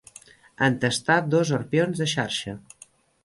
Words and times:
Entestar 0.67 1.17
dos 1.35 1.53
arpions 1.59 2.01
de 2.01 2.07
xarxa. 2.15 2.57